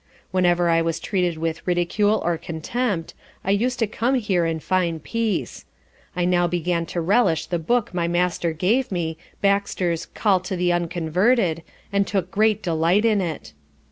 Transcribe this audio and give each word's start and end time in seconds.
Whenever 0.31 0.67
I 0.67 0.81
was 0.81 0.99
treated 0.99 1.37
with 1.37 1.61
ridicule 1.67 2.23
or 2.25 2.35
contempt, 2.35 3.13
I 3.43 3.51
used 3.51 3.77
to 3.77 3.85
come 3.85 4.15
here 4.15 4.45
and 4.45 4.57
find 4.63 5.03
peace. 5.03 5.63
I 6.15 6.25
now 6.25 6.47
began 6.47 6.87
to 6.87 6.99
relish 7.01 7.45
the 7.45 7.59
book 7.59 7.93
my 7.93 8.07
Master 8.07 8.51
gave 8.51 8.91
me, 8.91 9.19
Baxter's 9.41 10.07
Call 10.07 10.39
to 10.39 10.55
the 10.55 10.73
unconverted, 10.73 11.61
and 11.93 12.07
took 12.07 12.31
great 12.31 12.63
delight 12.63 13.05
in 13.05 13.21
it. 13.21 13.53